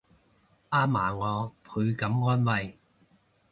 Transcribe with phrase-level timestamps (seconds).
[0.03, 0.07] 阿嫲我
[1.61, 2.79] 倍感安慰